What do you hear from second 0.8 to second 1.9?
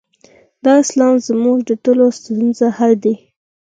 اسلام زموږ د